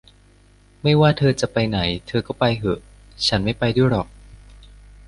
[0.83, 2.79] ไม่ว่าเธอจะไปไหน เธอก็ไปเหอะ
[3.27, 4.07] ฉันไม่ไปด้วยหรอก